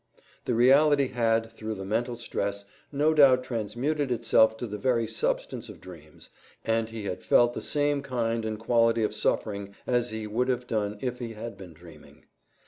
[0.45, 5.69] _"The reality had, through the mental stress, no doubt transmuted itself to the very substance
[5.69, 6.31] of dreams,
[6.65, 10.65] and he had felt the same kind and quality of suffering as he would have
[10.65, 12.23] done if he had been dreaming.